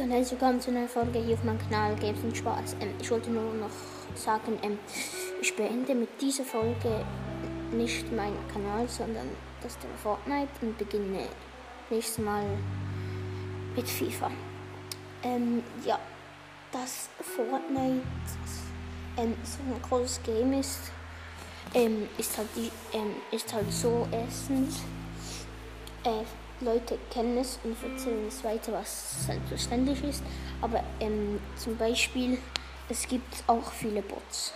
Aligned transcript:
und 0.00 0.10
herzlich 0.10 0.40
willkommen 0.40 0.60
zu 0.60 0.70
einer 0.70 0.88
Folge 0.88 1.20
hier 1.20 1.34
auf 1.34 1.44
meinem 1.44 1.58
Kanal 1.58 1.94
Games 1.94 2.18
und 2.24 2.36
Spaß. 2.36 2.74
Ähm, 2.80 2.90
ich 3.00 3.08
wollte 3.12 3.30
nur 3.30 3.54
noch 3.54 3.70
sagen, 4.16 4.58
ähm, 4.62 4.76
ich 5.40 5.54
beende 5.54 5.94
mit 5.94 6.08
dieser 6.20 6.42
Folge 6.42 7.04
nicht 7.70 8.10
meinen 8.12 8.36
Kanal, 8.52 8.88
sondern 8.88 9.28
das 9.62 9.78
Thema 9.78 9.94
Fortnite 10.02 10.48
und 10.62 10.76
beginne 10.78 11.28
nächstes 11.90 12.18
Mal 12.18 12.44
mit 13.76 13.88
FIFA. 13.88 14.32
Ähm, 15.22 15.62
ja, 15.86 15.98
dass 16.72 17.08
Fortnite 17.20 18.02
ähm, 19.16 19.34
so 19.44 19.58
ein 19.62 19.80
großes 19.80 20.22
Game 20.24 20.54
ist, 20.54 20.90
ähm, 21.72 22.08
ist, 22.18 22.36
halt 22.36 22.48
die, 22.56 22.70
ähm, 22.96 23.14
ist 23.30 23.52
halt 23.54 23.72
so 23.72 24.08
erstens, 24.10 24.80
äh, 26.02 26.24
Leute 26.64 26.98
kennen 27.10 27.38
es 27.38 27.58
und 27.62 27.76
erzählen 27.82 28.26
es 28.26 28.42
weiter, 28.42 28.72
was 28.72 29.26
selbstverständlich 29.26 30.02
ist. 30.04 30.22
Aber 30.60 30.82
ähm, 31.00 31.40
zum 31.56 31.76
Beispiel, 31.76 32.38
es 32.88 33.06
gibt 33.06 33.44
auch 33.46 33.70
viele 33.70 34.02
Bots. 34.02 34.52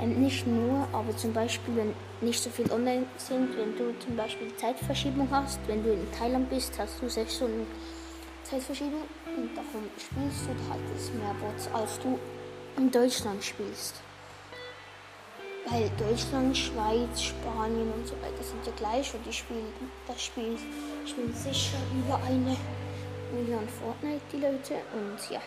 Ähm, 0.00 0.22
nicht 0.22 0.46
nur, 0.46 0.86
aber 0.92 1.16
zum 1.16 1.32
Beispiel, 1.32 1.76
wenn 1.76 1.94
nicht 2.20 2.42
so 2.42 2.50
viel 2.50 2.70
online 2.70 3.06
sind, 3.16 3.56
wenn 3.56 3.76
du 3.76 3.98
zum 3.98 4.16
Beispiel 4.16 4.54
Zeitverschiebung 4.56 5.28
hast, 5.30 5.58
wenn 5.66 5.82
du 5.82 5.92
in 5.92 6.06
Thailand 6.12 6.48
bist, 6.50 6.78
hast 6.78 7.00
du 7.00 7.08
sechs 7.08 7.36
Stunden 7.36 7.66
Zeitverschiebung 8.44 9.02
und 9.36 9.50
darum 9.54 9.88
spielst 9.98 10.46
du 10.46 10.70
halt 10.70 11.14
mehr 11.14 11.34
Bots, 11.40 11.68
als 11.72 11.98
du 12.00 12.18
in 12.76 12.90
Deutschland 12.90 13.42
spielst. 13.44 13.96
Weil 15.70 15.90
Deutschland, 15.98 16.56
Schweiz, 16.56 17.22
Spanien 17.22 17.92
und 17.92 18.06
so 18.06 18.14
weiter 18.22 18.42
sind 18.42 18.64
ja 18.64 18.72
gleich 18.76 19.12
und 19.12 19.24
die 19.26 19.32
spielen, 19.32 19.66
das 20.06 20.22
Spiel 20.22 20.56
spielen 21.04 21.34
sicher 21.34 21.76
über 21.92 22.16
eine 22.24 22.56
Million 23.34 23.68
Fortnite 23.68 24.22
die 24.32 24.38
Leute 24.38 24.74
und 24.94 25.30
ja, 25.30 25.40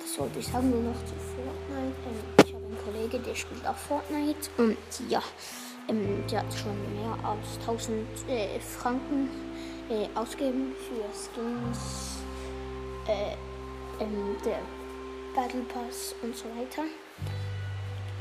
das 0.00 0.18
wollte 0.20 0.38
ich 0.38 0.46
sagen 0.46 0.70
nur 0.70 0.92
noch 0.92 1.04
zu 1.04 1.14
Fortnite. 1.14 1.96
Ähm, 2.06 2.46
ich 2.46 2.54
habe 2.54 2.64
einen 2.64 2.78
Kollege, 2.84 3.18
der 3.18 3.34
spielt 3.34 3.66
auch 3.66 3.76
Fortnite 3.76 4.50
und 4.58 4.76
ja, 5.08 5.22
ähm, 5.88 6.24
der 6.30 6.40
hat 6.40 6.54
schon 6.54 6.76
mehr 6.94 7.18
als 7.24 7.58
1000 7.66 8.06
äh, 8.28 8.60
Franken 8.60 9.28
äh, 9.90 10.06
ausgeben 10.16 10.72
für 10.86 11.02
Skins, 11.12 12.22
äh, 13.08 13.34
ähm, 14.00 14.36
der 14.44 14.60
Battle 15.34 15.62
Pass 15.62 16.14
und 16.22 16.36
so 16.36 16.44
weiter. 16.56 16.84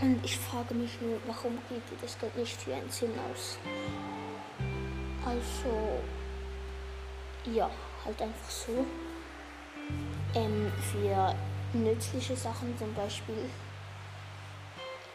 Und 0.02 0.20
ich 0.26 0.36
frage 0.36 0.74
mich 0.74 1.00
nur, 1.00 1.20
warum 1.28 1.60
gibt 1.70 1.92
ihr 1.92 1.98
das 2.02 2.18
Geld 2.18 2.36
nicht 2.36 2.60
für 2.60 2.74
einen 2.74 2.90
Sinn 2.90 3.12
aus? 3.32 3.60
Also, 5.24 6.02
ja, 7.56 7.70
halt 8.04 8.20
einfach 8.20 8.50
so. 8.50 8.84
Ähm, 10.34 10.72
für 10.92 11.36
nützliche 11.74 12.36
Sachen 12.36 12.76
zum 12.80 12.92
Beispiel, 12.96 13.46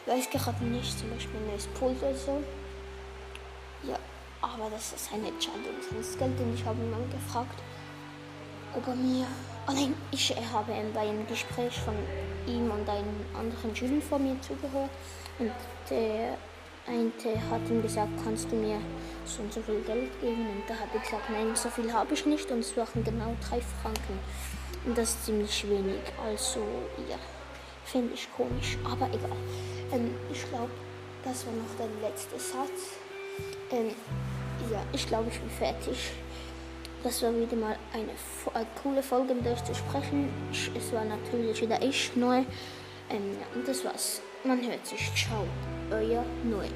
ich 0.05 0.13
weiß 0.13 0.29
gerade 0.29 0.63
nicht, 0.63 0.97
zum 0.97 1.09
Beispiel 1.09 1.37
ein 1.37 1.47
neues 1.47 1.67
Pult 1.67 2.01
oder 2.01 2.15
so. 2.15 2.41
Ja, 3.83 3.97
aber 4.41 4.69
das 4.69 4.93
ist 4.93 5.11
eine 5.11 5.27
Entscheidung 5.27 5.75
seines 5.89 6.17
Geld 6.17 6.39
und 6.39 6.53
ich 6.53 6.63
habe 6.63 6.81
ihn 6.81 6.91
mal 6.91 7.05
gefragt, 7.11 7.61
ob 8.73 8.87
er 8.87 8.95
mir. 8.95 9.27
Nein, 9.69 9.93
ich 10.11 10.33
habe 10.53 10.71
bei 10.93 11.01
einem 11.01 11.27
Gespräch 11.27 11.77
von 11.79 11.93
ihm 12.47 12.71
und 12.71 12.87
einen 12.87 13.25
anderen 13.37 13.75
Schülern 13.75 14.01
vor 14.01 14.17
mir 14.17 14.39
zugehört 14.41 14.89
und 15.39 15.51
der 15.89 16.37
eine 16.87 17.51
hat 17.51 17.69
ihm 17.69 17.81
gesagt, 17.81 18.11
kannst 18.23 18.49
du 18.49 18.55
mir 18.55 18.79
so 19.25 19.41
und 19.41 19.51
so 19.51 19.61
viel 19.61 19.81
Geld 19.81 20.21
geben? 20.21 20.47
Und 20.47 20.63
da 20.69 20.73
habe 20.73 20.91
ich 20.95 21.03
gesagt, 21.03 21.29
nein, 21.29 21.53
so 21.53 21.69
viel 21.69 21.91
habe 21.91 22.13
ich 22.13 22.25
nicht 22.25 22.49
und 22.49 22.59
es 22.59 22.77
waren 22.77 23.03
genau 23.03 23.35
drei 23.41 23.59
Franken. 23.81 24.17
Und 24.85 24.97
das 24.97 25.09
ist 25.09 25.25
ziemlich 25.25 25.69
wenig. 25.69 25.99
Also 26.25 26.61
ja, 27.09 27.17
finde 27.83 28.13
ich 28.13 28.25
komisch, 28.37 28.77
aber 28.85 29.07
egal. 29.07 29.37
Ähm, 29.91 30.15
ich 30.31 30.47
glaube, 30.47 30.71
das 31.25 31.45
war 31.45 31.53
noch 31.53 31.75
der 31.77 32.09
letzte 32.09 32.39
Satz. 32.39 32.95
Ähm, 33.71 33.91
ja, 34.71 34.81
ich 34.93 35.05
glaube, 35.07 35.29
ich 35.29 35.41
bin 35.41 35.49
fertig. 35.49 36.13
Das 37.03 37.21
war 37.21 37.35
wieder 37.35 37.55
mal 37.55 37.77
eine, 37.93 38.09
eine 38.53 38.67
coole 38.81 39.03
Folge 39.03 39.35
mit 39.35 39.47
euch 39.47 39.63
zu 39.63 39.75
sprechen. 39.75 40.29
Es 40.75 40.91
war 40.91 41.05
natürlich 41.05 41.61
wieder 41.61 41.81
ich 41.81 42.15
neu. 42.15 42.39
Ähm, 43.09 43.37
ja, 43.39 43.55
und 43.55 43.67
das 43.67 43.85
war's. 43.85 44.21
Man 44.43 44.61
hört 44.65 44.85
sich. 44.85 45.11
Ciao. 45.15 45.45
Euer 45.91 46.25
Neu. 46.43 46.67